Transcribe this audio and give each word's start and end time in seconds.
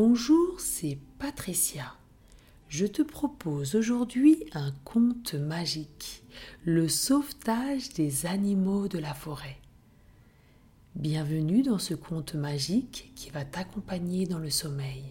Bonjour, 0.00 0.60
c'est 0.60 0.96
Patricia. 1.18 1.96
Je 2.68 2.86
te 2.86 3.02
propose 3.02 3.74
aujourd'hui 3.74 4.44
un 4.52 4.70
conte 4.84 5.34
magique, 5.34 6.22
le 6.64 6.86
sauvetage 6.86 7.94
des 7.94 8.24
animaux 8.24 8.86
de 8.86 9.00
la 9.00 9.12
forêt. 9.12 9.58
Bienvenue 10.94 11.64
dans 11.64 11.80
ce 11.80 11.94
conte 11.94 12.36
magique 12.36 13.10
qui 13.16 13.30
va 13.30 13.44
t'accompagner 13.44 14.24
dans 14.24 14.38
le 14.38 14.50
sommeil. 14.50 15.02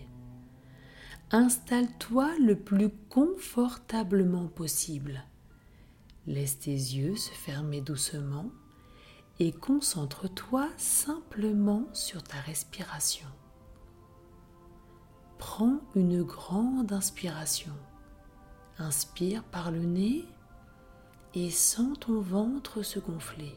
Installe-toi 1.32 2.32
le 2.40 2.56
plus 2.56 2.90
confortablement 3.10 4.48
possible. 4.48 5.26
Laisse 6.28 6.60
tes 6.60 6.72
yeux 6.72 7.18
se 7.18 7.32
fermer 7.32 7.82
doucement 7.82 8.52
et 9.40 9.52
concentre-toi 9.52 10.70
simplement 10.78 11.90
sur 11.92 12.24
ta 12.24 12.38
respiration. 12.38 13.28
Prends 15.38 15.80
une 15.96 16.24
grande 16.24 16.92
inspiration. 16.92 17.74
Inspire 18.80 19.44
par 19.44 19.72
le 19.72 19.82
nez 19.82 20.26
et 21.34 21.52
sens 21.52 22.00
ton 22.00 22.22
ventre 22.22 22.82
se 22.82 23.00
gonfler. 23.00 23.56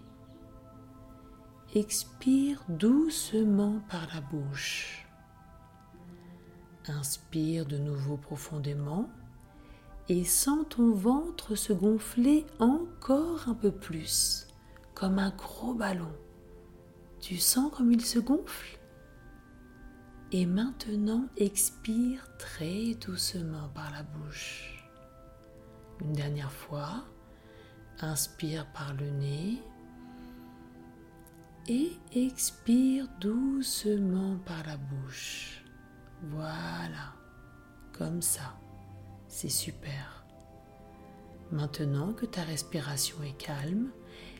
Expire 1.74 2.62
doucement 2.68 3.80
par 3.88 4.06
la 4.12 4.20
bouche. 4.20 5.06
Inspire 6.88 7.64
de 7.64 7.78
nouveau 7.78 8.16
profondément 8.16 9.08
et 10.08 10.24
sens 10.24 10.66
ton 10.68 10.90
ventre 10.92 11.54
se 11.54 11.72
gonfler 11.72 12.44
encore 12.58 13.48
un 13.48 13.54
peu 13.54 13.70
plus, 13.70 14.48
comme 14.94 15.20
un 15.20 15.30
gros 15.30 15.72
ballon. 15.72 16.12
Tu 17.20 17.36
sens 17.36 17.70
comme 17.72 17.92
il 17.92 18.04
se 18.04 18.18
gonfle? 18.18 18.79
Et 20.32 20.46
maintenant, 20.46 21.26
expire 21.36 22.26
très 22.38 22.94
doucement 22.94 23.68
par 23.74 23.90
la 23.90 24.02
bouche. 24.02 24.84
Une 26.00 26.12
dernière 26.12 26.52
fois, 26.52 27.04
inspire 28.00 28.66
par 28.72 28.94
le 28.94 29.10
nez 29.10 29.58
et 31.68 31.92
expire 32.14 33.08
doucement 33.20 34.36
par 34.46 34.64
la 34.66 34.76
bouche. 34.76 35.64
Voilà, 36.22 37.14
comme 37.92 38.22
ça. 38.22 38.56
C'est 39.28 39.48
super. 39.48 40.24
Maintenant 41.50 42.12
que 42.12 42.26
ta 42.26 42.42
respiration 42.42 43.16
est 43.24 43.36
calme, 43.36 43.90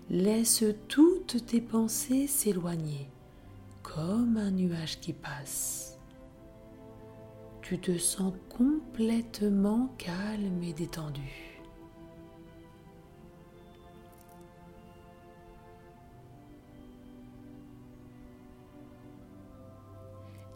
laisse 0.09 0.65
toutes 0.89 1.47
tes 1.47 1.61
pensées 1.61 2.27
s'éloigner 2.27 3.11
comme 3.95 4.37
un 4.37 4.51
nuage 4.51 5.01
qui 5.01 5.13
passe. 5.13 5.99
Tu 7.63 7.79
te 7.79 7.99
sens 7.99 8.35
complètement 8.49 9.89
calme 9.99 10.63
et 10.63 10.73
détendu. 10.73 11.61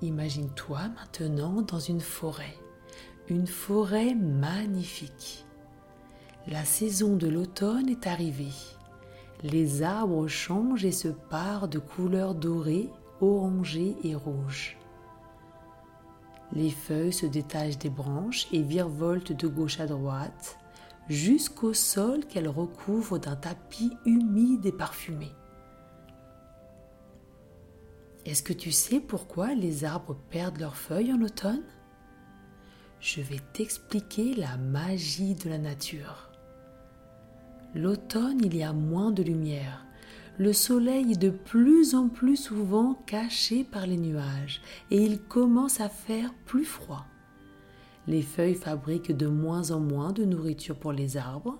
Imagine-toi 0.03 0.89
maintenant 0.89 1.63
dans 1.63 1.79
une 1.79 2.01
forêt, 2.01 2.59
une 3.29 3.47
forêt 3.47 4.15
magnifique. 4.15 5.47
La 6.47 6.65
saison 6.65 7.17
de 7.17 7.27
l'automne 7.27 7.89
est 7.89 8.07
arrivée. 8.07 8.53
Les 9.43 9.83
arbres 9.83 10.29
changent 10.29 10.85
et 10.85 10.93
se 10.93 11.09
parent 11.09 11.67
de 11.69 11.79
couleurs 11.79 12.35
dorées 12.35 12.91
orangé 13.25 13.97
et 14.05 14.15
rouge. 14.15 14.77
Les 16.53 16.71
feuilles 16.71 17.13
se 17.13 17.27
détachent 17.27 17.79
des 17.79 17.91
branches 17.91 18.47
et 18.53 18.63
virevoltent 18.63 19.33
de 19.33 19.49
gauche 19.49 19.81
à 19.81 19.87
droite 19.87 20.59
jusqu'au 21.09 21.75
sol 21.75 22.25
qu'elles 22.27 22.49
recouvrent 22.49 23.19
d'un 23.19 23.37
tapis 23.37 23.93
humide 24.07 24.65
et 24.67 24.73
parfumé. 24.73 25.33
Est-ce 28.25 28.43
que 28.43 28.55
tu 28.55 28.73
sais 28.73 29.01
pourquoi 29.01 29.55
les 29.55 29.85
arbres 29.85 30.17
perdent 30.31 30.61
leurs 30.61 30.77
feuilles 30.77 31.13
en 31.13 31.21
automne? 31.21 31.65
Je 33.01 33.21
vais 33.21 33.41
t'expliquer 33.53 34.35
la 34.35 34.57
magie 34.57 35.35
de 35.35 35.51
la 35.51 35.59
nature. 35.59 36.31
L'automne, 37.75 38.41
il 38.43 38.57
y 38.57 38.63
a 38.63 38.73
moins 38.73 39.11
de 39.11 39.23
lumière, 39.23 39.85
le 40.39 40.53
soleil 40.53 41.13
est 41.13 41.21
de 41.21 41.31
plus 41.31 41.95
en 41.95 42.09
plus 42.09 42.37
souvent 42.37 42.95
caché 43.07 43.63
par 43.63 43.87
les 43.87 43.97
nuages 43.97 44.61
et 44.91 45.03
il 45.03 45.21
commence 45.21 45.81
à 45.81 45.89
faire 45.89 46.35
plus 46.45 46.65
froid. 46.65 47.05
Les 48.07 48.23
feuilles 48.23 48.55
fabriquent 48.55 49.17
de 49.17 49.27
moins 49.27 49.71
en 49.71 49.81
moins 49.81 50.13
de 50.13 50.25
nourriture 50.25 50.77
pour 50.77 50.93
les 50.93 51.17
arbres. 51.17 51.59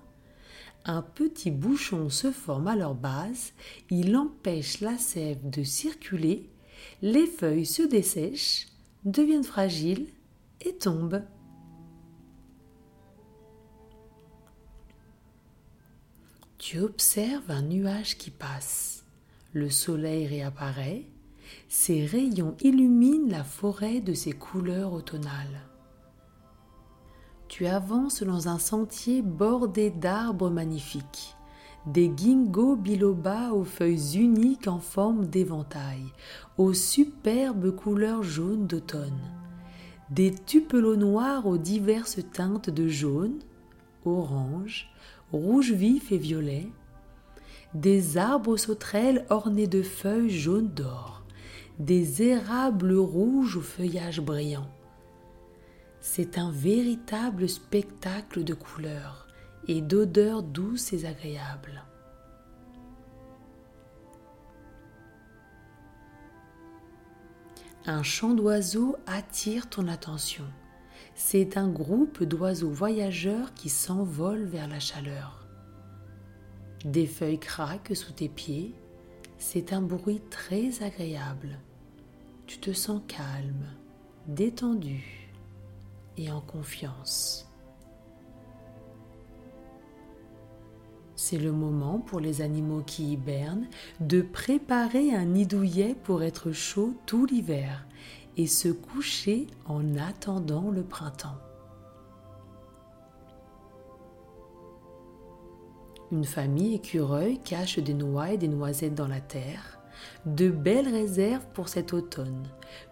Un 0.83 1.01
petit 1.01 1.51
bouchon 1.51 2.09
se 2.09 2.31
forme 2.31 2.67
à 2.67 2.75
leur 2.75 2.93
base, 2.93 3.53
il 3.89 4.15
empêche 4.15 4.81
la 4.81 4.97
sève 4.97 5.49
de 5.49 5.63
circuler, 5.63 6.49
les 7.01 7.25
feuilles 7.25 7.65
se 7.65 7.81
dessèchent, 7.81 8.67
deviennent 9.05 9.43
fragiles 9.43 10.07
et 10.61 10.75
tombent. 10.75 11.23
Tu 16.67 16.79
observes 16.79 17.51
un 17.51 17.61
nuage 17.61 18.17
qui 18.17 18.31
passe. 18.31 19.03
Le 19.53 19.69
soleil 19.69 20.25
réapparaît. 20.25 21.03
Ses 21.69 22.07
rayons 22.07 22.55
illuminent 22.59 23.29
la 23.29 23.43
forêt 23.43 23.99
de 23.99 24.15
ses 24.15 24.31
couleurs 24.31 24.91
automnales. 24.91 25.61
Tu 27.49 27.67
avances 27.67 28.23
dans 28.23 28.47
un 28.47 28.57
sentier 28.57 29.21
bordé 29.21 29.91
d'arbres 29.91 30.49
magnifiques. 30.49 31.35
Des 31.85 32.11
ginkgo 32.17 32.75
biloba 32.75 33.53
aux 33.53 33.63
feuilles 33.63 34.17
uniques 34.17 34.67
en 34.67 34.79
forme 34.79 35.27
d'éventail, 35.27 36.01
aux 36.57 36.73
superbes 36.73 37.75
couleurs 37.75 38.23
jaunes 38.23 38.65
d'automne. 38.65 39.21
Des 40.09 40.33
tupelots 40.33 40.95
noirs 40.95 41.45
aux 41.45 41.59
diverses 41.59 42.21
teintes 42.33 42.71
de 42.71 42.87
jaune, 42.87 43.37
orange, 44.03 44.89
rouge 45.31 45.71
vif 45.71 46.11
et 46.11 46.17
violet, 46.17 46.67
des 47.73 48.17
arbres 48.17 48.57
sauterelles 48.57 49.25
ornés 49.29 49.67
de 49.67 49.81
feuilles 49.81 50.29
jaunes 50.29 50.69
d'or, 50.69 51.23
des 51.79 52.21
érables 52.21 52.93
rouges 52.93 53.57
au 53.57 53.61
feuillage 53.61 54.21
brillant. 54.21 54.69
C'est 55.99 56.37
un 56.37 56.51
véritable 56.51 57.49
spectacle 57.49 58.43
de 58.43 58.53
couleurs 58.53 59.27
et 59.67 59.81
d'odeurs 59.81 60.43
douces 60.43 60.93
et 60.93 61.05
agréables. 61.05 61.83
Un 67.87 68.03
chant 68.03 68.33
d'oiseaux 68.33 68.95
attire 69.05 69.69
ton 69.69 69.87
attention 69.87 70.45
c'est 71.15 71.55
un 71.55 71.69
groupe 71.69 72.23
d'oiseaux 72.23 72.69
voyageurs 72.69 73.53
qui 73.53 73.69
s'envolent 73.69 74.43
vers 74.43 74.67
la 74.67 74.81
chaleur. 74.81 75.47
Des 76.83 77.07
feuilles 77.07 77.39
craquent 77.39 77.95
sous 77.95 78.11
tes 78.11 78.27
pieds, 78.27 78.75
c'est 79.37 79.71
un 79.71 79.81
bruit 79.81 80.21
très 80.29 80.83
agréable. 80.83 81.57
Tu 82.45 82.59
te 82.59 82.73
sens 82.73 83.01
calme, 83.07 83.65
détendu 84.27 85.31
et 86.17 86.29
en 86.29 86.41
confiance. 86.41 87.49
C'est 91.15 91.37
le 91.37 91.53
moment 91.53 91.99
pour 91.99 92.19
les 92.19 92.41
animaux 92.41 92.83
qui 92.85 93.13
hibernent 93.13 93.67
de 94.01 94.21
préparer 94.21 95.15
un 95.15 95.25
nid 95.25 95.47
douillet 95.47 95.95
pour 96.03 96.23
être 96.23 96.51
chaud 96.51 96.93
tout 97.05 97.25
l'hiver 97.25 97.87
et 98.37 98.47
se 98.47 98.69
coucher 98.69 99.47
en 99.65 99.97
attendant 99.97 100.71
le 100.71 100.83
printemps. 100.83 101.37
Une 106.11 106.25
famille 106.25 106.75
écureuil 106.75 107.39
cache 107.39 107.79
des 107.79 107.93
noix 107.93 108.31
et 108.31 108.37
des 108.37 108.47
noisettes 108.47 108.95
dans 108.95 109.07
la 109.07 109.21
terre, 109.21 109.79
de 110.25 110.49
belles 110.49 110.89
réserves 110.89 111.45
pour 111.53 111.67
cet 111.67 111.93
automne, 111.93 112.47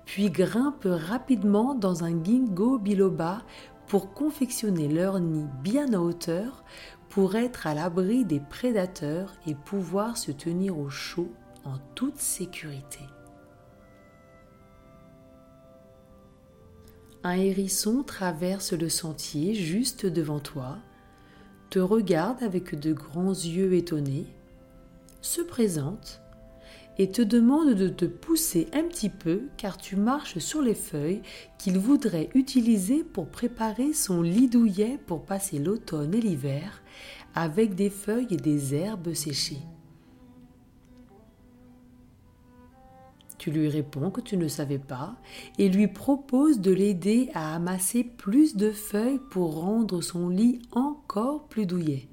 puis 0.06 0.30
grimpe 0.30 0.88
rapidement 0.88 1.76
dans 1.76 2.04
un 2.04 2.24
ginkgo 2.24 2.80
biloba 2.80 3.44
pour 3.88 4.14
confectionner 4.14 4.88
leur 4.88 5.20
nid 5.20 5.46
bien 5.62 5.94
en 5.94 6.04
hauteur 6.04 6.64
pour 7.10 7.36
être 7.36 7.68
à 7.68 7.76
l'abri 7.76 8.26
des 8.26 8.40
prédateurs 8.40 9.34
et 9.46 9.54
pouvoir 9.54 10.18
se 10.18 10.32
tenir 10.32 10.80
au 10.80 10.90
chaud 10.90 11.32
en 11.66 11.78
toute 11.94 12.18
sécurité. 12.18 13.02
Un 17.24 17.34
hérisson 17.34 18.04
traverse 18.04 18.74
le 18.74 18.90
sentier 18.90 19.54
juste 19.54 20.06
devant 20.06 20.40
toi, 20.40 20.78
te 21.70 21.80
regarde 21.80 22.44
avec 22.44 22.78
de 22.80 22.94
grands 22.94 23.32
yeux 23.32 23.74
étonnés, 23.74 24.28
se 25.22 25.42
présente 25.42 26.22
et 26.98 27.10
te 27.10 27.22
demande 27.22 27.74
de 27.74 27.88
te 27.88 28.06
pousser 28.06 28.68
un 28.74 28.84
petit 28.84 29.10
peu 29.10 29.44
car 29.58 29.78
tu 29.78 29.96
marches 29.96 30.38
sur 30.38 30.62
les 30.62 30.76
feuilles 30.76 31.22
qu'il 31.58 31.80
voudrait 31.80 32.30
utiliser 32.36 33.04
pour 33.04 33.28
préparer 33.28 33.94
son 33.94 34.22
lit 34.22 34.50
douillet 34.50 35.00
pour 35.08 35.24
passer 35.24 35.58
l'automne 35.58 36.14
et 36.14 36.22
l'hiver 36.22 36.84
avec 37.34 37.74
des 37.74 37.90
feuilles 37.90 38.28
et 38.30 38.38
des 38.38 38.76
herbes 38.76 39.14
séchées. 39.14 39.62
Tu 43.44 43.52
lui 43.52 43.68
réponds 43.68 44.10
que 44.10 44.22
tu 44.22 44.38
ne 44.38 44.48
savais 44.48 44.80
pas 44.80 45.18
et 45.58 45.68
lui 45.68 45.90
proposes 45.90 46.62
de 46.62 46.72
l'aider 46.72 47.30
à 47.34 47.54
amasser 47.54 48.06
plus 48.06 48.56
de 48.56 48.72
feuilles 48.72 49.20
pour 49.32 49.60
rendre 49.60 50.00
son 50.00 50.30
lit 50.30 50.62
encore 50.72 51.50
plus 51.50 51.66
douillet. 51.66 52.08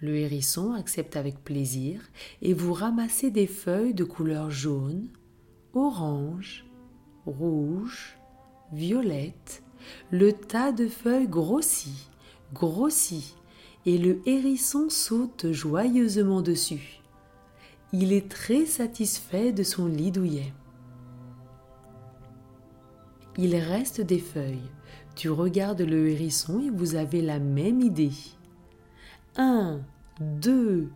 Le 0.00 0.16
hérisson 0.16 0.72
accepte 0.72 1.14
avec 1.14 1.44
plaisir 1.44 2.00
et 2.40 2.54
vous 2.54 2.72
ramassez 2.72 3.30
des 3.30 3.46
feuilles 3.46 3.94
de 3.94 4.02
couleur 4.02 4.50
jaune, 4.50 5.06
orange, 5.72 6.66
rouge, 7.24 8.18
violette. 8.72 9.62
Le 10.10 10.32
tas 10.32 10.72
de 10.72 10.88
feuilles 10.88 11.28
grossit, 11.28 12.10
grossit, 12.52 13.36
et 13.86 13.96
le 13.96 14.20
hérisson 14.26 14.88
saute 14.90 15.52
joyeusement 15.52 16.42
dessus. 16.42 17.01
Il 17.94 18.14
est 18.14 18.30
très 18.30 18.64
satisfait 18.64 19.52
de 19.52 19.62
son 19.62 19.86
lit 19.86 20.10
douillet. 20.10 20.54
Il 23.36 23.54
reste 23.56 24.00
des 24.00 24.18
feuilles. 24.18 24.70
Tu 25.14 25.28
regardes 25.28 25.82
le 25.82 26.08
hérisson 26.08 26.60
et 26.60 26.70
vous 26.70 26.94
avez 26.94 27.20
la 27.20 27.38
même 27.38 27.80
idée. 27.80 28.12
Un, 29.36 29.82
deux 30.20 30.88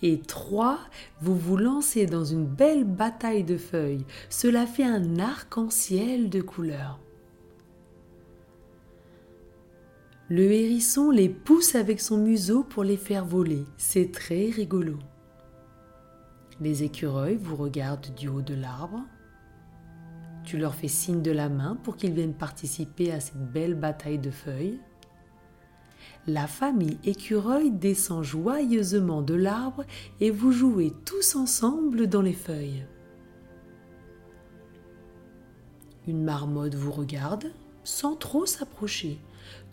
et 0.00 0.20
trois, 0.20 0.78
vous 1.20 1.36
vous 1.36 1.56
lancez 1.56 2.06
dans 2.06 2.24
une 2.24 2.46
belle 2.46 2.84
bataille 2.84 3.42
de 3.42 3.56
feuilles. 3.56 4.04
Cela 4.28 4.66
fait 4.66 4.84
un 4.84 5.18
arc-en-ciel 5.18 6.30
de 6.30 6.40
couleurs. 6.40 7.00
Le 10.28 10.52
hérisson 10.52 11.10
les 11.10 11.28
pousse 11.28 11.74
avec 11.74 12.00
son 12.00 12.18
museau 12.18 12.62
pour 12.62 12.84
les 12.84 12.96
faire 12.96 13.24
voler. 13.24 13.64
C'est 13.76 14.12
très 14.12 14.50
rigolo. 14.50 14.98
Les 16.60 16.82
écureuils 16.82 17.36
vous 17.36 17.56
regardent 17.56 18.14
du 18.14 18.28
haut 18.28 18.42
de 18.42 18.54
l'arbre. 18.54 19.00
Tu 20.44 20.58
leur 20.58 20.74
fais 20.74 20.88
signe 20.88 21.22
de 21.22 21.30
la 21.30 21.48
main 21.48 21.76
pour 21.82 21.96
qu'ils 21.96 22.12
viennent 22.12 22.34
participer 22.34 23.12
à 23.12 23.20
cette 23.20 23.52
belle 23.52 23.74
bataille 23.74 24.18
de 24.18 24.30
feuilles 24.30 24.78
la 26.26 26.46
famille 26.46 26.98
écureuil 27.04 27.70
descend 27.70 28.22
joyeusement 28.22 29.20
de 29.20 29.34
l'arbre 29.34 29.84
et 30.20 30.30
vous 30.30 30.52
jouez 30.52 30.92
tous 31.04 31.36
ensemble 31.36 32.06
dans 32.06 32.22
les 32.22 32.32
feuilles. 32.32 32.86
Une 36.06 36.24
marmotte 36.24 36.74
vous 36.74 36.92
regarde 36.92 37.52
sans 37.82 38.16
trop 38.16 38.46
s'approcher, 38.46 39.18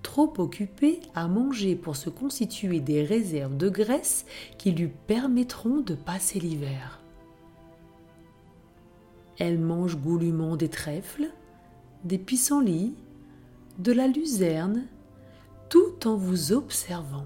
trop 0.01 0.33
occupée 0.38 1.00
à 1.15 1.27
manger 1.27 1.75
pour 1.75 1.95
se 1.95 2.09
constituer 2.09 2.80
des 2.80 3.03
réserves 3.03 3.57
de 3.57 3.69
graisse 3.69 4.25
qui 4.57 4.71
lui 4.71 4.88
permettront 4.88 5.81
de 5.81 5.95
passer 5.95 6.39
l'hiver. 6.39 7.01
Elle 9.38 9.59
mange 9.59 9.98
goulûment 9.98 10.56
des 10.56 10.69
trèfles, 10.69 11.31
des 12.03 12.18
pissenlits, 12.18 12.95
de 13.80 13.92
la 13.92 14.07
luzerne 14.07 14.88
tout 15.69 16.07
en 16.07 16.15
vous 16.15 16.51
observant. 16.51 17.25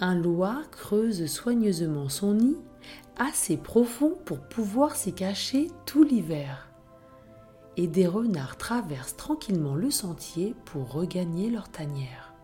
Un 0.00 0.14
loir 0.14 0.70
creuse 0.70 1.26
soigneusement 1.26 2.08
son 2.08 2.34
nid, 2.34 2.56
assez 3.16 3.56
profond 3.56 4.16
pour 4.24 4.40
pouvoir 4.40 4.94
s'y 4.94 5.12
cacher 5.12 5.68
tout 5.86 6.04
l'hiver. 6.04 6.67
Et 7.78 7.86
des 7.86 8.08
renards 8.08 8.58
traversent 8.58 9.16
tranquillement 9.16 9.76
le 9.76 9.92
sentier 9.92 10.56
pour 10.64 10.92
regagner 10.92 11.48
leur 11.48 11.70
tanière. 11.70 12.34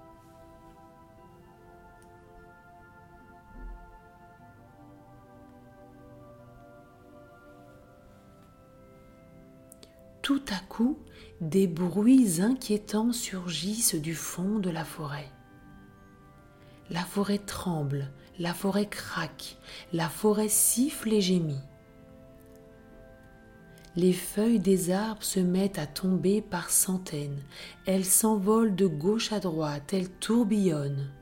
Tout 10.22 10.40
à 10.50 10.64
coup, 10.69 10.98
des 11.40 11.66
bruits 11.66 12.40
inquiétants 12.40 13.12
surgissent 13.12 13.96
du 13.96 14.14
fond 14.14 14.60
de 14.60 14.70
la 14.70 14.84
forêt. 14.84 15.28
La 16.90 17.02
forêt 17.02 17.38
tremble, 17.38 18.12
la 18.38 18.54
forêt 18.54 18.86
craque, 18.86 19.58
la 19.92 20.08
forêt 20.08 20.48
siffle 20.48 21.12
et 21.12 21.20
gémit. 21.20 21.60
Les 23.96 24.12
feuilles 24.12 24.58
des 24.58 24.91
arbres 24.91 25.23
se 25.23 25.38
mettent 25.38 25.79
à 25.79 25.87
tomber 25.87 26.41
par 26.41 26.70
centaines, 26.70 27.41
elles 27.87 28.05
s'envolent 28.05 28.75
de 28.75 28.87
gauche 28.87 29.32
à 29.32 29.38
droite, 29.38 29.93
elles 29.93 30.11
tourbillonnent. 30.11 31.12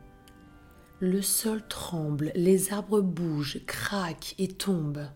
Le 0.99 1.21
sol 1.21 1.63
tremble, 1.69 2.33
les 2.35 2.73
arbres 2.73 3.03
bougent, 3.03 3.61
craquent 3.67 4.35
et 4.39 4.49
tombent. 4.49 5.07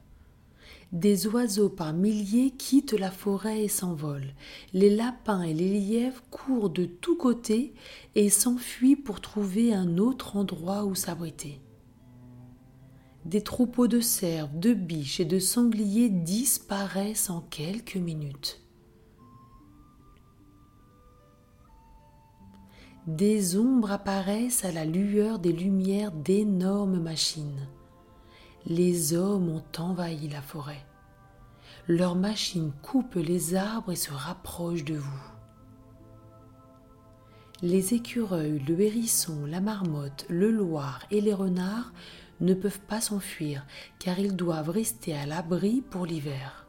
Des 0.92 1.26
oiseaux 1.26 1.70
par 1.70 1.94
milliers 1.94 2.50
quittent 2.50 2.92
la 2.92 3.10
forêt 3.10 3.64
et 3.64 3.68
s'envolent. 3.68 4.34
Les 4.74 4.94
lapins 4.94 5.42
et 5.42 5.54
les 5.54 5.80
lièvres 5.80 6.22
courent 6.30 6.70
de 6.70 6.84
tous 6.84 7.16
côtés 7.16 7.72
et 8.14 8.28
s'enfuient 8.28 8.96
pour 8.96 9.22
trouver 9.22 9.72
un 9.72 9.96
autre 9.96 10.36
endroit 10.36 10.84
où 10.84 10.94
s'abriter. 10.94 11.60
Des 13.26 13.42
troupeaux 13.42 13.88
de 13.88 14.00
cerfs, 14.00 14.48
de 14.48 14.72
biches 14.72 15.20
et 15.20 15.26
de 15.26 15.38
sangliers 15.38 16.08
disparaissent 16.08 17.28
en 17.28 17.42
quelques 17.42 17.96
minutes. 17.96 18.62
Des 23.06 23.58
ombres 23.58 23.92
apparaissent 23.92 24.64
à 24.64 24.72
la 24.72 24.84
lueur 24.84 25.38
des 25.38 25.52
lumières 25.52 26.12
d'énormes 26.12 26.98
machines 26.98 27.68
les 28.66 29.14
hommes 29.14 29.48
ont 29.48 29.64
envahi 29.78 30.28
la 30.28 30.42
forêt. 30.42 30.84
Leurs 31.86 32.16
machines 32.16 32.72
coupent 32.82 33.14
les 33.14 33.54
arbres 33.54 33.92
et 33.92 33.96
se 33.96 34.12
rapprochent 34.12 34.84
de 34.84 34.96
vous. 34.96 35.22
Les 37.62 37.94
écureuils, 37.94 38.58
le 38.68 38.80
hérisson, 38.80 39.46
la 39.46 39.60
marmotte, 39.60 40.26
le 40.28 40.50
loir 40.50 41.06
et 41.10 41.20
les 41.20 41.32
renards 41.32 41.92
ne 42.40 42.54
peuvent 42.54 42.80
pas 42.80 43.00
s'enfuir 43.00 43.66
car 43.98 44.18
ils 44.18 44.36
doivent 44.36 44.70
rester 44.70 45.14
à 45.14 45.26
l'abri 45.26 45.82
pour 45.82 46.06
l'hiver. 46.06 46.66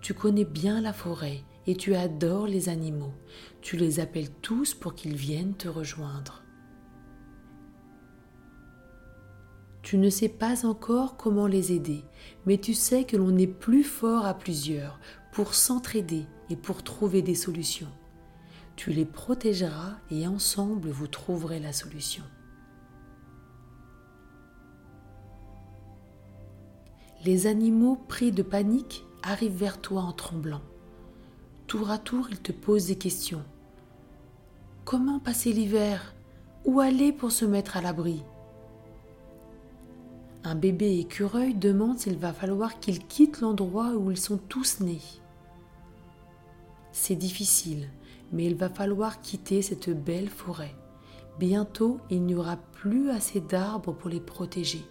Tu 0.00 0.14
connais 0.14 0.44
bien 0.44 0.80
la 0.80 0.92
forêt 0.92 1.42
et 1.66 1.76
tu 1.76 1.94
adores 1.94 2.46
les 2.46 2.68
animaux. 2.68 3.12
Tu 3.60 3.76
les 3.76 4.00
appelles 4.00 4.30
tous 4.30 4.74
pour 4.74 4.94
qu'ils 4.94 5.16
viennent 5.16 5.54
te 5.54 5.68
rejoindre. 5.68 6.42
Tu 9.82 9.96
ne 9.98 10.10
sais 10.10 10.28
pas 10.28 10.66
encore 10.66 11.16
comment 11.16 11.46
les 11.46 11.72
aider, 11.72 12.04
mais 12.46 12.58
tu 12.58 12.74
sais 12.74 13.04
que 13.04 13.16
l'on 13.16 13.36
est 13.38 13.46
plus 13.46 13.84
fort 13.84 14.26
à 14.26 14.34
plusieurs 14.34 15.00
pour 15.32 15.54
s'entraider 15.54 16.26
et 16.50 16.56
pour 16.56 16.82
trouver 16.82 17.22
des 17.22 17.34
solutions. 17.34 17.92
Tu 18.76 18.90
les 18.90 19.06
protégeras 19.06 19.96
et 20.10 20.26
ensemble 20.26 20.88
vous 20.88 21.06
trouverez 21.06 21.58
la 21.58 21.72
solution. 21.72 22.24
Les 27.24 27.48
animaux 27.48 27.96
pris 28.06 28.30
de 28.30 28.42
panique 28.44 29.04
arrivent 29.24 29.56
vers 29.56 29.80
toi 29.80 30.02
en 30.02 30.12
tremblant. 30.12 30.60
Tour 31.66 31.90
à 31.90 31.98
tour, 31.98 32.28
ils 32.30 32.40
te 32.40 32.52
posent 32.52 32.86
des 32.86 32.96
questions. 32.96 33.42
Comment 34.84 35.18
passer 35.18 35.52
l'hiver? 35.52 36.14
Où 36.64 36.78
aller 36.78 37.12
pour 37.12 37.32
se 37.32 37.44
mettre 37.44 37.76
à 37.76 37.80
l'abri? 37.80 38.22
Un 40.44 40.54
bébé 40.54 41.00
écureuil 41.00 41.54
demande 41.54 41.98
s'il 41.98 42.16
va 42.16 42.32
falloir 42.32 42.78
qu'il 42.78 43.04
quitte 43.04 43.40
l'endroit 43.40 43.94
où 43.94 44.12
ils 44.12 44.16
sont 44.16 44.38
tous 44.38 44.78
nés. 44.78 45.02
C'est 46.92 47.16
difficile, 47.16 47.88
mais 48.32 48.46
il 48.46 48.54
va 48.54 48.68
falloir 48.68 49.20
quitter 49.20 49.60
cette 49.60 49.90
belle 49.90 50.28
forêt. 50.28 50.74
Bientôt, 51.40 51.98
il 52.10 52.22
n'y 52.22 52.36
aura 52.36 52.56
plus 52.56 53.10
assez 53.10 53.40
d'arbres 53.40 53.92
pour 53.92 54.08
les 54.08 54.20
protéger 54.20 54.84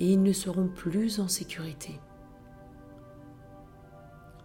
et 0.00 0.12
ils 0.12 0.22
ne 0.22 0.32
seront 0.32 0.68
plus 0.68 1.20
en 1.20 1.28
sécurité. 1.28 2.00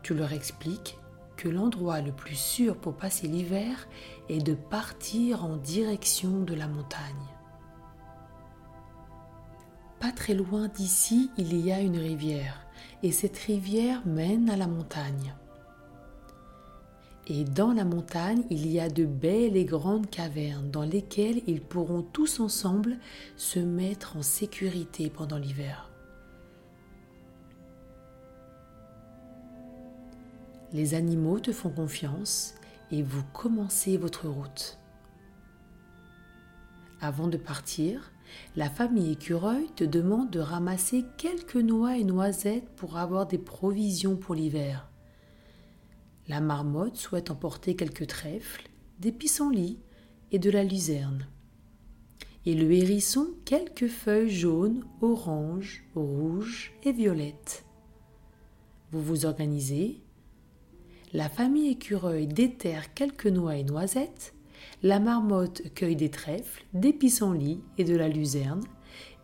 Tu 0.03 0.13
leur 0.13 0.34
expliques 0.34 0.98
que 1.38 1.50
l'endroit 1.50 2.01
le 2.01 2.12
plus 2.12 2.36
sûr 2.36 2.77
pour 2.77 2.98
passer 2.98 3.27
l'hiver 3.27 3.88
est 4.27 4.44
de 4.46 4.53
partir 4.53 5.46
en 5.46 5.56
direction 5.56 6.41
de 6.41 6.53
la 6.53 6.68
montagne. 6.68 7.00
Pas 10.00 10.12
très 10.12 10.34
loin 10.34 10.68
d'ici, 10.68 11.29
il 11.38 11.58
y 11.58 11.72
a 11.72 11.79
une 11.79 11.98
rivière, 11.98 12.65
et 13.03 13.12
cette 13.12 13.38
rivière 13.38 14.06
mène 14.06 14.50
à 14.50 14.56
la 14.56 14.68
montagne. 14.68 15.36
Et 17.32 17.44
dans 17.44 17.74
la 17.74 17.86
montagne, 17.86 18.44
il 18.50 18.66
y 18.66 18.80
a 18.80 18.90
de 18.90 19.06
belles 19.06 19.56
et 19.56 19.66
grandes 19.66 20.10
cavernes 20.10 20.72
dans 20.72 20.84
lesquelles 20.84 21.44
ils 21.46 21.62
pourront 21.62 22.02
tous 22.02 22.40
ensemble 22.40 22.98
se 23.38 23.60
mettre 23.60 24.18
en 24.18 24.24
sécurité 24.24 25.12
pendant 25.12 25.38
l'hiver. 25.38 25.90
Les 30.74 30.96
animaux 30.96 31.40
te 31.40 31.52
font 31.52 31.70
confiance 31.70 32.56
et 32.92 33.04
vous 33.04 33.24
commencez 33.32 33.98
votre 33.98 34.28
route. 34.28 34.80
Avant 37.02 37.28
de 37.28 37.38
partir, 37.38 38.12
la 38.56 38.70
famille 38.72 39.12
écureuil 39.12 39.68
te 39.76 39.84
demande 39.84 40.32
de 40.32 40.40
ramasser 40.40 41.06
quelques 41.18 41.56
noix 41.56 41.96
et 41.96 42.04
noisettes 42.04 42.70
pour 42.76 42.98
avoir 42.98 43.28
des 43.28 43.38
provisions 43.38 44.16
pour 44.16 44.34
l'hiver. 44.34 44.90
La 46.30 46.42
marmotte 46.42 46.96
souhaite 46.96 47.32
emporter 47.32 47.76
quelques 47.76 48.06
trèfles, 48.06 48.70
des 49.00 49.12
pissenlits 49.12 49.80
et 50.32 50.38
de 50.38 50.52
la 50.52 50.64
luzerne. 50.64 51.28
Et 52.46 52.54
le 52.54 52.72
hérisson 52.72 53.30
quelques 53.46 53.88
feuilles 53.88 54.30
jaunes, 54.30 54.86
oranges, 55.02 55.84
rouges 55.96 56.72
et 56.84 56.92
violettes. 56.92 57.66
Vous 58.92 59.02
vous 59.02 59.26
organisez. 59.26 60.02
La 61.14 61.30
famille 61.30 61.72
écureuil 61.72 62.28
déterre 62.28 62.94
quelques 62.94 63.26
noix 63.26 63.56
et 63.56 63.64
noisettes. 63.64 64.36
La 64.84 65.00
marmotte 65.00 65.74
cueille 65.74 65.96
des 65.96 66.12
trèfles, 66.12 66.64
des 66.74 66.94
pissenlits 66.94 67.64
et 67.80 67.84
de 67.84 67.96
la 67.96 68.08
luzerne. 68.08 68.64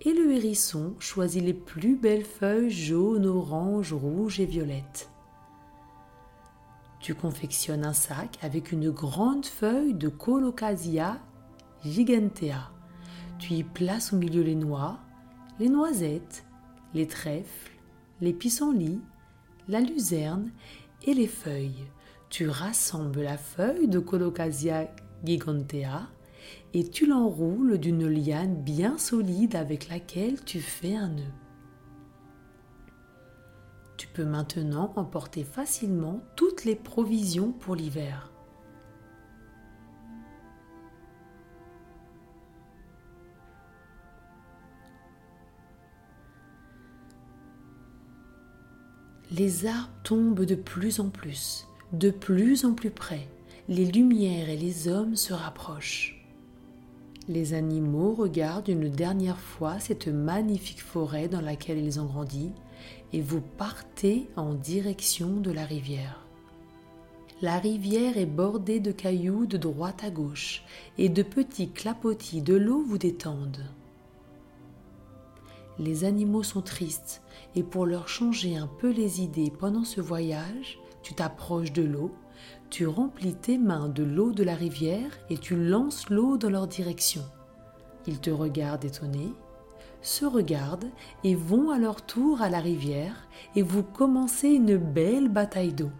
Et 0.02 0.12
le 0.12 0.32
hérisson 0.32 0.96
choisit 0.98 1.44
les 1.44 1.54
plus 1.54 1.98
belles 1.98 2.26
feuilles 2.26 2.72
jaunes, 2.72 3.28
oranges, 3.28 3.94
rouges 3.94 4.40
et 4.40 4.46
violettes. 4.48 5.12
Tu 7.06 7.14
confectionnes 7.14 7.86
un 7.86 7.94
sac 7.94 8.40
avec 8.42 8.72
une 8.72 8.90
grande 8.90 9.46
feuille 9.46 9.94
de 9.94 10.10
Colocasia 10.10 11.20
gigantea. 11.84 12.72
Tu 13.38 13.54
y 13.54 13.64
places 13.64 14.12
au 14.12 14.16
milieu 14.16 14.42
les 14.42 14.56
noix, 14.56 14.98
les 15.60 15.70
noisettes, 15.70 16.46
les 16.96 17.06
trèfles, 17.06 17.74
les 18.22 18.34
pissenlits, 18.34 19.02
la 19.68 19.82
luzerne 19.82 20.50
et 21.06 21.14
les 21.14 21.28
feuilles. 21.28 21.86
Tu 22.32 22.50
rassembles 22.50 23.22
la 23.22 23.38
feuille 23.38 23.88
de 23.88 24.00
Colocasia 24.00 24.90
gigantea 25.24 26.08
et 26.74 26.90
tu 26.90 27.06
l'enroules 27.06 27.78
d'une 27.78 28.08
liane 28.08 28.64
bien 28.64 28.98
solide 28.98 29.56
avec 29.56 29.90
laquelle 29.90 30.44
tu 30.44 30.60
fais 30.60 30.96
un 30.96 31.10
nœud. 31.10 31.45
Peux 34.16 34.24
maintenant 34.24 34.94
emporter 34.96 35.44
facilement 35.44 36.22
toutes 36.38 36.64
les 36.64 36.78
provisions 36.78 37.52
pour 37.52 37.76
l'hiver. 37.76 38.32
Les 49.32 49.66
arbres 49.66 49.90
tombent 50.04 50.46
de 50.46 50.56
plus 50.56 51.02
en 51.02 51.10
plus, 51.10 51.68
de 51.92 52.10
plus 52.10 52.64
en 52.64 52.74
plus 52.74 52.92
près. 52.92 53.28
Les 53.68 53.84
lumières 53.84 54.48
et 54.48 54.56
les 54.56 54.88
hommes 54.88 55.18
se 55.18 55.34
rapprochent. 55.34 56.15
Les 57.28 57.56
animaux 57.56 58.14
regardent 58.14 58.68
une 58.68 58.90
dernière 58.90 59.40
fois 59.40 59.80
cette 59.80 60.08
magnifique 60.08 60.82
forêt 60.82 61.28
dans 61.28 61.42
laquelle 61.42 61.84
ils 61.84 62.00
ont 62.00 62.06
grandi 62.06 62.52
et 63.14 63.22
vous 63.22 63.42
partez 63.42 64.30
en 64.36 64.54
direction 64.54 65.38
de 65.38 65.50
la 65.50 65.66
rivière. 65.66 66.26
La 67.42 67.58
rivière 67.58 68.18
est 68.18 68.28
bordée 68.28 68.80
de 68.80 68.92
cailloux 68.92 69.48
de 69.48 69.58
droite 69.58 70.04
à 70.04 70.12
gauche 70.12 70.64
et 70.98 71.10
de 71.10 71.24
petits 71.24 71.70
clapotis 71.70 72.42
de 72.42 72.54
l'eau 72.54 72.84
vous 72.86 73.00
détendent. 73.00 73.66
Les 75.80 76.04
animaux 76.06 76.44
sont 76.44 76.62
tristes 76.62 77.22
et 77.56 77.64
pour 77.64 77.86
leur 77.86 78.08
changer 78.08 78.56
un 78.56 78.68
peu 78.68 78.92
les 78.92 79.22
idées 79.22 79.52
pendant 79.52 79.84
ce 79.84 80.00
voyage, 80.00 80.80
tu 81.02 81.14
t'approches 81.14 81.74
de 81.74 81.84
l'eau, 81.84 82.12
tu 82.70 82.88
remplis 82.88 83.36
tes 83.36 83.58
mains 83.58 83.90
de 83.90 84.04
l'eau 84.04 84.32
de 84.32 84.44
la 84.44 84.56
rivière 84.56 85.18
et 85.30 85.38
tu 85.38 85.56
lances 85.56 86.10
l'eau 86.10 86.38
dans 86.38 86.50
leur 86.50 86.68
direction. 86.68 87.24
Ils 88.08 88.20
te 88.20 88.30
regardent 88.30 88.86
étonnés 88.86 89.34
se 90.06 90.26
regardent 90.26 90.90
et 91.24 91.36
vont 91.36 91.72
à 91.72 91.80
leur 91.80 92.06
tour 92.06 92.42
à 92.42 92.50
la 92.50 92.60
rivière 92.60 93.28
et 93.56 93.64
vous 93.64 93.84
commencez 93.84 94.50
une 94.50 94.78
belle 94.78 95.30
bataille 95.30 95.74
d'eau. 95.74 95.92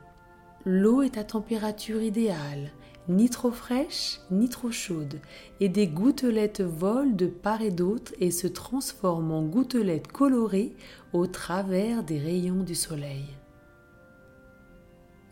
L'eau 0.66 1.02
est 1.02 1.18
à 1.18 1.24
température 1.24 2.02
idéale, 2.02 2.72
ni 3.10 3.30
trop 3.30 3.52
fraîche 3.52 4.20
ni 4.32 4.50
trop 4.50 4.72
chaude, 4.72 5.20
et 5.60 5.70
des 5.70 5.88
gouttelettes 5.88 6.62
volent 6.62 7.14
de 7.14 7.28
part 7.28 7.62
et 7.62 7.72
d'autre 7.72 8.14
et 8.20 8.32
se 8.32 8.48
transforment 8.48 9.32
en 9.32 9.44
gouttelettes 9.44 10.12
colorées 10.12 10.76
au 11.14 11.28
travers 11.28 12.04
des 12.04 12.20
rayons 12.20 12.64
du 12.64 12.76
soleil. 12.76 13.26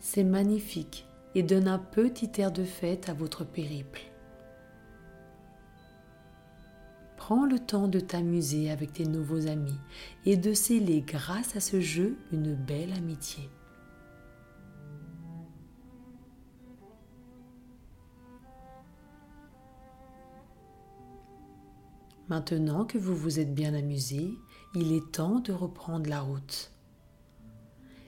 C'est 0.00 0.24
magnifique 0.24 1.06
et 1.34 1.42
donne 1.42 1.68
un 1.68 1.78
petit 1.78 2.30
air 2.38 2.52
de 2.52 2.64
fête 2.64 3.08
à 3.08 3.14
votre 3.14 3.44
périple. 3.44 4.02
Prends 7.16 7.46
le 7.46 7.58
temps 7.58 7.88
de 7.88 8.00
t'amuser 8.00 8.70
avec 8.70 8.92
tes 8.92 9.06
nouveaux 9.06 9.46
amis 9.46 9.78
et 10.26 10.36
de 10.36 10.52
sceller 10.52 11.00
grâce 11.00 11.56
à 11.56 11.60
ce 11.60 11.80
jeu 11.80 12.18
une 12.32 12.54
belle 12.54 12.92
amitié. 12.92 13.48
Maintenant 22.28 22.84
que 22.84 22.96
vous 22.96 23.14
vous 23.14 23.38
êtes 23.38 23.54
bien 23.54 23.74
amusé, 23.74 24.30
il 24.74 24.92
est 24.92 25.12
temps 25.12 25.40
de 25.40 25.52
reprendre 25.52 26.08
la 26.08 26.20
route. 26.20 26.72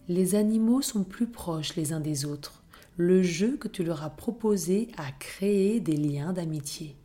Les 0.09 0.35
animaux 0.35 0.83
sont 0.83 1.05
plus 1.05 1.27
proches 1.27 1.77
les 1.77 1.93
uns 1.93 2.01
des 2.01 2.25
autres. 2.25 2.63
Le 2.99 3.23
jeu 3.23 3.59
que 3.59 3.69
tu 3.69 3.85
leur 3.85 4.03
as 4.05 4.11
proposé 4.11 4.89
a 4.97 5.13
créé 5.13 5.81
des 5.81 5.97
liens 5.97 6.33
d'amitié. 6.33 6.97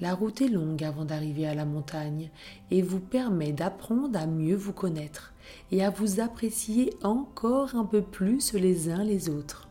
La 0.00 0.14
route 0.14 0.42
est 0.42 0.48
longue 0.48 0.84
avant 0.84 1.06
d'arriver 1.06 1.46
à 1.46 1.54
la 1.54 1.64
montagne 1.64 2.30
et 2.70 2.82
vous 2.82 3.00
permet 3.00 3.52
d'apprendre 3.52 4.18
à 4.18 4.26
mieux 4.26 4.56
vous 4.56 4.74
connaître 4.74 5.32
et 5.70 5.82
à 5.82 5.88
vous 5.88 6.20
apprécier 6.20 6.92
encore 7.02 7.74
un 7.74 7.86
peu 7.86 8.02
plus 8.02 8.52
les 8.52 8.90
uns 8.90 9.02
les 9.02 9.30
autres. 9.30 9.70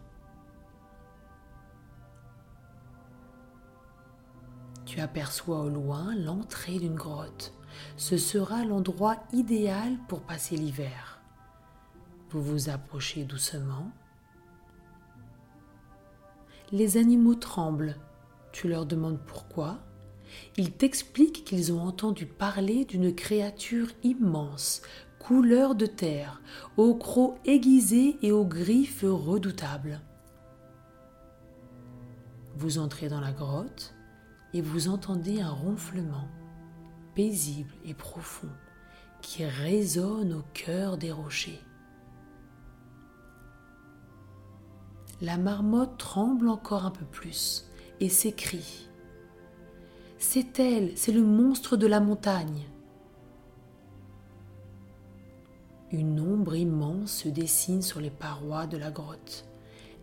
Tu 4.85 5.01
aperçois 5.01 5.59
au 5.59 5.69
loin 5.69 6.15
l'entrée 6.15 6.79
d'une 6.79 6.95
grotte. 6.95 7.53
Ce 7.95 8.17
sera 8.17 8.65
l'endroit 8.65 9.17
idéal 9.33 9.97
pour 10.07 10.21
passer 10.21 10.55
l'hiver. 10.55 11.10
Vous 12.31 12.41
vous 12.41 12.69
approchez 12.69 13.25
doucement. 13.25 13.91
Les 16.71 16.97
animaux 16.97 17.35
tremblent. 17.35 17.97
Tu 18.53 18.69
leur 18.69 18.85
demandes 18.85 19.19
pourquoi 19.19 19.79
ils 20.57 20.71
t'expliquent 20.71 21.43
qu'ils 21.43 21.73
ont 21.73 21.81
entendu 21.81 22.25
parler 22.25 22.85
d'une 22.85 23.13
créature 23.13 23.87
immense, 24.03 24.81
couleur 25.19 25.75
de 25.75 25.85
terre, 25.85 26.41
aux 26.77 26.95
crocs 26.95 27.37
aiguisés 27.45 28.17
et 28.21 28.31
aux 28.31 28.45
griffes 28.45 29.03
redoutables. 29.03 30.01
Vous 32.55 32.77
entrez 32.77 33.09
dans 33.09 33.21
la 33.21 33.31
grotte 33.31 33.93
et 34.53 34.61
vous 34.61 34.87
entendez 34.87 35.41
un 35.41 35.51
ronflement 35.51 36.27
paisible 37.15 37.73
et 37.85 37.93
profond 37.93 38.49
qui 39.21 39.45
résonne 39.45 40.33
au 40.33 40.43
cœur 40.53 40.97
des 40.97 41.11
rochers. 41.11 41.59
La 45.21 45.37
marmotte 45.37 45.97
tremble 45.97 46.49
encore 46.49 46.85
un 46.85 46.91
peu 46.91 47.05
plus 47.05 47.69
et 47.99 48.09
s'écrie 48.09 48.87
c'est 50.21 50.59
elle, 50.59 50.91
c'est 50.95 51.11
le 51.11 51.23
monstre 51.23 51.75
de 51.75 51.87
la 51.87 51.99
montagne. 51.99 52.67
Une 55.91 56.21
ombre 56.21 56.55
immense 56.55 57.11
se 57.11 57.27
dessine 57.27 57.81
sur 57.81 57.99
les 57.99 58.11
parois 58.11 58.67
de 58.67 58.77
la 58.77 58.91
grotte. 58.91 59.45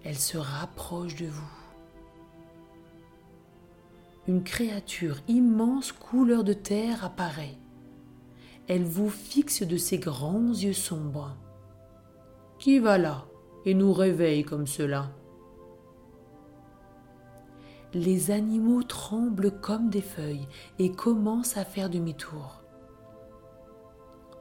Elle 0.04 0.18
se 0.18 0.36
rapproche 0.36 1.14
de 1.14 1.26
vous. 1.26 1.52
Une 4.26 4.42
créature 4.42 5.18
immense 5.28 5.92
couleur 5.92 6.42
de 6.42 6.52
terre 6.52 7.04
apparaît. 7.04 7.56
Elle 8.66 8.84
vous 8.84 9.10
fixe 9.10 9.62
de 9.62 9.76
ses 9.76 9.98
grands 9.98 10.50
yeux 10.50 10.74
sombres. 10.74 11.36
Qui 12.58 12.80
va 12.80 12.98
là? 12.98 13.27
Et 13.68 13.74
nous 13.74 13.92
réveille 13.92 14.44
comme 14.44 14.66
cela 14.66 15.10
les 17.94 18.30
animaux 18.30 18.82
tremblent 18.82 19.50
comme 19.60 19.88
des 19.88 20.02
feuilles 20.02 20.46
et 20.78 20.92
commencent 20.92 21.56
à 21.56 21.64
faire 21.64 21.88
demi-tour. 21.88 22.62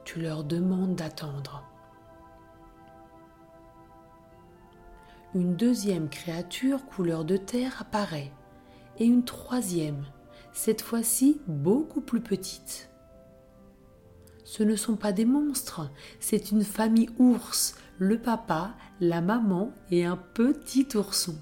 Tu 0.04 0.20
leur 0.20 0.44
demandes 0.44 0.94
d'attendre. 0.94 1.64
une 5.34 5.56
deuxième 5.56 6.08
créature 6.08 6.84
couleur 6.86 7.24
de 7.24 7.36
terre 7.36 7.76
apparaît, 7.80 8.32
et 8.98 9.04
une 9.04 9.24
troisième, 9.24 10.04
cette 10.52 10.82
fois-ci 10.82 11.40
beaucoup 11.46 12.00
plus 12.00 12.20
petite. 12.20 12.87
Ce 14.50 14.62
ne 14.62 14.76
sont 14.76 14.96
pas 14.96 15.12
des 15.12 15.26
monstres, 15.26 15.90
c'est 16.20 16.52
une 16.52 16.64
famille 16.64 17.10
ours, 17.18 17.74
le 17.98 18.18
papa, 18.18 18.74
la 18.98 19.20
maman 19.20 19.74
et 19.90 20.06
un 20.06 20.16
petit 20.16 20.88
ourson. 20.94 21.36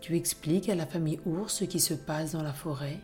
Tu 0.00 0.16
expliques 0.16 0.70
à 0.70 0.74
la 0.74 0.86
famille 0.86 1.20
ours 1.26 1.56
ce 1.56 1.64
qui 1.64 1.80
se 1.80 1.92
passe 1.92 2.32
dans 2.32 2.42
la 2.42 2.54
forêt, 2.54 2.98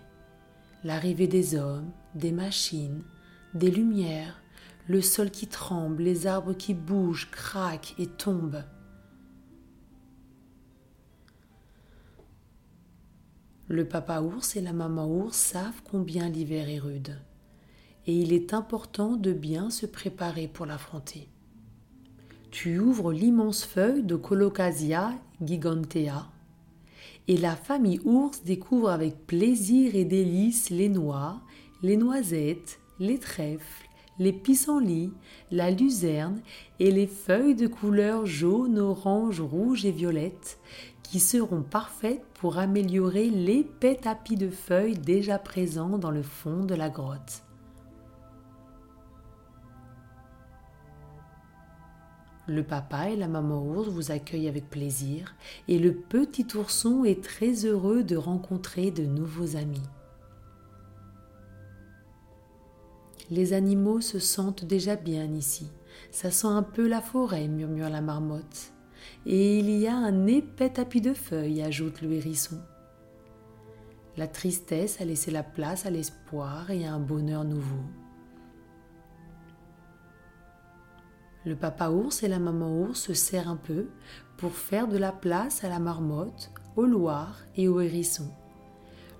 l'arrivée 0.82 1.26
des 1.26 1.54
hommes, 1.54 1.90
des 2.14 2.32
machines, 2.32 3.02
des 3.52 3.70
lumières, 3.70 4.40
le 4.88 5.02
sol 5.02 5.30
qui 5.30 5.48
tremble, 5.48 6.02
les 6.02 6.26
arbres 6.26 6.54
qui 6.54 6.72
bougent, 6.72 7.30
craquent 7.30 7.94
et 7.98 8.06
tombent. 8.06 8.64
Le 13.72 13.84
papa 13.84 14.20
ours 14.20 14.56
et 14.56 14.60
la 14.60 14.72
maman 14.72 15.06
ours 15.06 15.36
savent 15.36 15.80
combien 15.88 16.28
l'hiver 16.28 16.68
est 16.68 16.80
rude, 16.80 17.16
et 18.04 18.12
il 18.12 18.32
est 18.32 18.52
important 18.52 19.14
de 19.14 19.32
bien 19.32 19.70
se 19.70 19.86
préparer 19.86 20.48
pour 20.48 20.66
l'affronter. 20.66 21.28
Tu 22.50 22.80
ouvres 22.80 23.12
l'immense 23.12 23.64
feuille 23.64 24.02
de 24.02 24.16
Colocasia 24.16 25.12
gigantea, 25.40 26.28
et 27.28 27.36
la 27.36 27.54
famille 27.54 28.00
ours 28.04 28.42
découvre 28.42 28.90
avec 28.90 29.24
plaisir 29.24 29.94
et 29.94 30.04
délice 30.04 30.70
les 30.70 30.88
noix, 30.88 31.40
les 31.80 31.96
noisettes, 31.96 32.80
les 32.98 33.20
trèfles, 33.20 33.88
les 34.20 34.34
pissenlits, 34.34 35.14
la 35.50 35.70
luzerne 35.70 36.42
et 36.78 36.90
les 36.90 37.06
feuilles 37.06 37.54
de 37.54 37.66
couleur 37.66 38.26
jaune, 38.26 38.78
orange, 38.78 39.40
rouge 39.40 39.86
et 39.86 39.90
violette 39.90 40.60
qui 41.02 41.18
seront 41.18 41.62
parfaites 41.62 42.24
pour 42.34 42.58
améliorer 42.58 43.30
l'épais 43.30 43.96
tapis 43.96 44.36
de 44.36 44.50
feuilles 44.50 44.98
déjà 44.98 45.38
présents 45.38 45.96
dans 45.96 46.10
le 46.10 46.22
fond 46.22 46.64
de 46.64 46.74
la 46.74 46.90
grotte. 46.90 47.42
Le 52.46 52.62
papa 52.62 53.08
et 53.08 53.16
la 53.16 53.28
maman 53.28 53.64
ours 53.64 53.88
vous 53.88 54.10
accueillent 54.10 54.48
avec 54.48 54.68
plaisir 54.68 55.34
et 55.66 55.78
le 55.78 55.94
petit 55.94 56.46
ourson 56.56 57.04
est 57.04 57.24
très 57.24 57.64
heureux 57.64 58.02
de 58.02 58.16
rencontrer 58.16 58.90
de 58.90 59.04
nouveaux 59.04 59.56
amis. 59.56 59.82
Les 63.30 63.52
animaux 63.52 64.00
se 64.00 64.18
sentent 64.18 64.64
déjà 64.64 64.96
bien 64.96 65.32
ici. 65.32 65.70
Ça 66.10 66.32
sent 66.32 66.48
un 66.48 66.64
peu 66.64 66.88
la 66.88 67.00
forêt, 67.00 67.46
murmure 67.46 67.88
la 67.88 68.00
marmotte. 68.00 68.72
Et 69.24 69.58
il 69.60 69.70
y 69.70 69.86
a 69.86 69.94
un 69.94 70.26
épais 70.26 70.70
tapis 70.70 71.00
de 71.00 71.14
feuilles, 71.14 71.62
ajoute 71.62 72.02
le 72.02 72.12
hérisson. 72.12 72.60
La 74.16 74.26
tristesse 74.26 75.00
a 75.00 75.04
laissé 75.04 75.30
la 75.30 75.44
place 75.44 75.86
à 75.86 75.90
l'espoir 75.90 76.70
et 76.70 76.84
à 76.84 76.92
un 76.92 76.98
bonheur 76.98 77.44
nouveau. 77.44 77.84
Le 81.46 81.54
papa 81.54 81.88
ours 81.88 82.22
et 82.22 82.28
la 82.28 82.40
maman 82.40 82.80
ours 82.80 83.00
se 83.00 83.14
serrent 83.14 83.52
un 83.52 83.56
peu 83.56 83.86
pour 84.36 84.52
faire 84.52 84.88
de 84.88 84.98
la 84.98 85.12
place 85.12 85.62
à 85.62 85.68
la 85.68 85.78
marmotte, 85.78 86.50
au 86.76 86.84
loir 86.84 87.38
et 87.56 87.68
au 87.68 87.80
hérisson. 87.80 88.28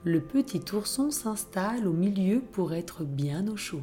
Le 0.02 0.20
petit 0.20 0.62
ourson 0.74 1.10
s'installe 1.10 1.86
au 1.86 1.92
milieu 1.92 2.40
pour 2.40 2.74
être 2.74 3.04
bien 3.04 3.46
au 3.48 3.56
chaud. 3.56 3.82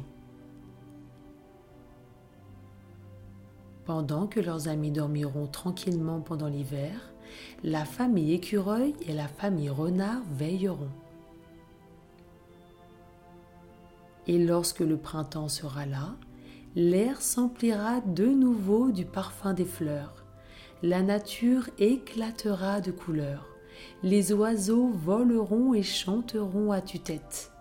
Pendant 3.88 4.26
que 4.26 4.38
leurs 4.38 4.68
amis 4.68 4.90
dormiront 4.90 5.46
tranquillement 5.46 6.20
pendant 6.20 6.48
l'hiver, 6.48 7.10
la 7.64 7.86
famille 7.86 8.34
écureuil 8.34 8.94
et 9.06 9.14
la 9.14 9.28
famille 9.28 9.70
renard 9.70 10.20
veilleront. 10.30 10.90
Et 14.26 14.38
lorsque 14.38 14.80
le 14.80 14.98
printemps 14.98 15.48
sera 15.48 15.86
là, 15.86 16.16
l'air 16.76 17.22
s'emplira 17.22 18.02
de 18.02 18.26
nouveau 18.26 18.90
du 18.90 19.06
parfum 19.06 19.54
des 19.54 19.64
fleurs. 19.64 20.22
La 20.82 21.00
nature 21.00 21.70
éclatera 21.78 22.82
de 22.82 22.90
couleurs. 22.90 23.46
Les 24.02 24.34
oiseaux 24.34 24.88
voleront 24.88 25.72
et 25.72 25.82
chanteront 25.82 26.72
à 26.72 26.82
tue-tête. 26.82 27.52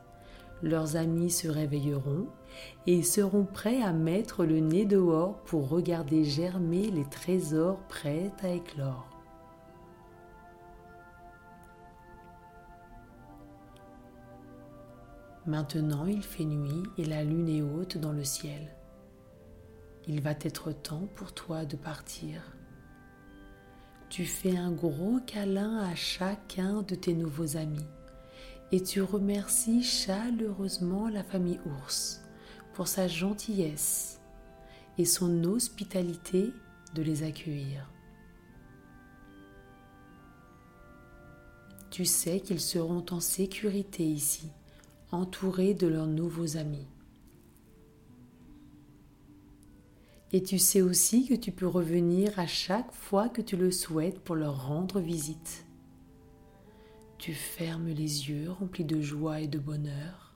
Leurs 0.62 0.98
amis 0.98 1.32
se 1.32 1.48
réveilleront 1.48 2.28
et 2.86 3.04
seront 3.04 3.46
prêts 3.46 3.82
à 3.82 3.94
mettre 3.94 4.46
le 4.46 4.60
nez 4.60 4.86
dehors 4.86 5.38
pour 5.44 5.70
regarder 5.70 6.24
germer 6.24 6.90
les 6.90 7.06
trésors 7.06 7.80
prêts 7.88 8.32
à 8.42 8.50
éclore. 8.50 9.08
Maintenant 15.46 16.06
il 16.06 16.24
fait 16.24 16.44
nuit 16.44 16.84
et 16.98 17.06
la 17.06 17.24
lune 17.24 17.48
est 17.48 17.62
haute 17.62 17.98
dans 17.98 18.12
le 18.12 18.26
ciel. 18.26 18.76
Il 20.06 20.22
va 20.22 20.32
être 20.32 20.72
temps 20.72 21.08
pour 21.16 21.34
toi 21.34 21.66
de 21.66 21.78
partir. 21.78 22.42
Tu 24.10 24.26
fais 24.26 24.58
un 24.58 24.72
gros 24.72 25.20
câlin 25.26 25.80
à 25.80 25.96
chacun 25.96 26.82
de 26.82 26.96
tes 26.96 27.14
nouveaux 27.14 27.58
amis 27.58 27.88
et 28.72 28.82
tu 28.82 29.02
remercies 29.02 29.84
chaleureusement 29.84 31.08
la 31.08 31.24
famille 31.24 31.60
ours 31.66 32.22
pour 32.78 32.88
sa 32.88 33.08
gentillesse 33.08 34.22
et 35.00 35.06
son 35.06 35.46
hospitalité 35.46 36.54
de 36.94 37.02
les 37.02 37.24
accueillir. 37.24 37.90
Tu 41.90 42.06
sais 42.06 42.40
qu'ils 42.40 42.60
seront 42.60 43.04
en 43.10 43.20
sécurité 43.20 44.04
ici, 44.04 44.52
entourés 45.12 45.74
de 45.74 45.88
leurs 45.88 46.06
nouveaux 46.06 46.56
amis. 46.56 46.86
Et 50.32 50.44
tu 50.44 50.60
sais 50.60 50.84
aussi 50.84 51.26
que 51.26 51.34
tu 51.34 51.52
peux 51.52 51.66
revenir 51.66 52.38
à 52.38 52.46
chaque 52.46 52.92
fois 52.92 53.28
que 53.28 53.42
tu 53.42 53.58
le 53.58 53.72
souhaites 53.72 54.20
pour 54.20 54.36
leur 54.36 54.68
rendre 54.68 55.00
visite. 55.00 55.66
Tu 57.18 57.34
fermes 57.34 57.88
les 57.88 58.30
yeux 58.30 58.52
remplis 58.52 58.86
de 58.86 59.02
joie 59.02 59.42
et 59.42 59.48
de 59.48 59.58
bonheur 59.58 60.27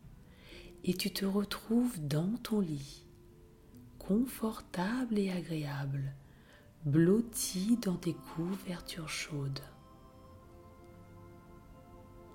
et 0.84 0.94
tu 0.94 1.12
te 1.12 1.26
retrouves 1.26 2.06
dans 2.08 2.34
ton 2.44 2.60
lit, 2.60 3.06
confortable 4.00 5.18
et 5.18 5.32
agréable, 5.32 6.16
blotti 6.86 7.78
dans 7.78 7.98
tes 7.98 8.14
couvertures 8.14 9.10
chaudes. 9.10 9.62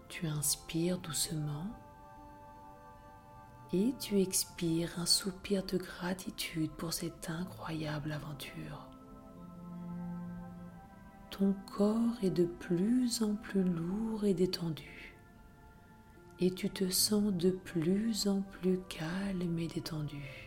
Tu 0.09 0.26
inspires 0.26 0.98
doucement 0.98 1.66
et 3.72 3.92
tu 3.98 4.20
expires 4.20 4.98
un 4.98 5.06
soupir 5.06 5.64
de 5.64 5.76
gratitude 5.76 6.70
pour 6.70 6.92
cette 6.92 7.28
incroyable 7.28 8.12
aventure. 8.12 8.88
Ton 11.30 11.54
corps 11.76 12.16
est 12.22 12.30
de 12.30 12.44
plus 12.44 13.22
en 13.22 13.35
plus 13.35 13.64
lourd 13.64 14.24
et 14.24 14.32
détendu 14.32 15.15
et 16.40 16.51
tu 16.51 16.68
te 16.68 16.88
sens 16.90 17.33
de 17.33 17.51
plus 17.51 18.29
en 18.29 18.42
plus 18.42 18.79
calme 18.88 19.59
et 19.59 19.68
détendu. 19.68 20.46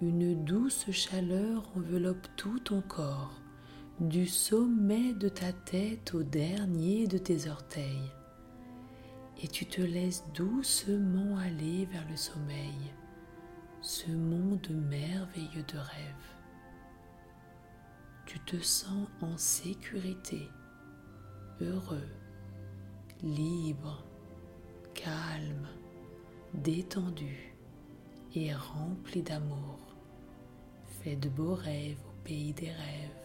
Une 0.00 0.44
douce 0.44 0.90
chaleur 0.92 1.70
enveloppe 1.76 2.26
tout 2.36 2.58
ton 2.60 2.80
corps, 2.80 3.40
du 3.98 4.26
sommet 4.26 5.12
de 5.12 5.28
ta 5.28 5.52
tête 5.52 6.14
au 6.14 6.22
dernier 6.22 7.06
de 7.06 7.18
tes 7.18 7.50
orteils, 7.50 8.10
et 9.42 9.48
tu 9.48 9.66
te 9.66 9.82
laisses 9.82 10.24
doucement 10.34 11.36
aller 11.36 11.84
vers 11.86 12.08
le 12.08 12.16
sommeil, 12.16 12.94
ce 13.82 14.10
monde 14.10 14.68
merveilleux 14.70 15.64
de 15.64 15.78
rêve. 15.78 16.30
Tu 18.24 18.38
te 18.40 18.56
sens 18.56 19.08
en 19.20 19.36
sécurité 19.36 20.48
heureux, 21.60 22.08
libre, 23.22 24.02
calme, 24.94 25.68
détendu 26.54 27.54
et 28.34 28.54
rempli 28.54 29.22
d'amour. 29.22 29.78
Fais 31.02 31.16
de 31.16 31.28
beaux 31.28 31.54
rêves 31.54 32.00
au 32.08 32.24
pays 32.24 32.52
des 32.52 32.70
rêves. 32.70 33.19